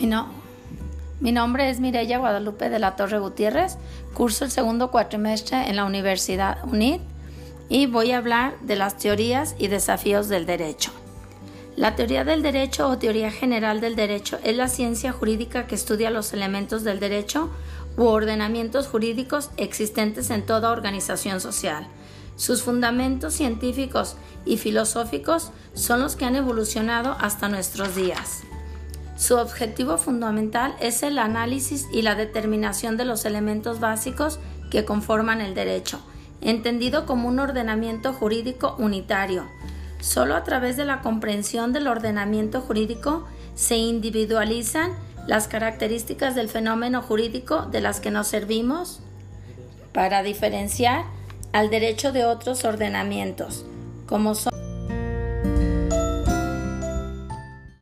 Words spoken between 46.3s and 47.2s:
del fenómeno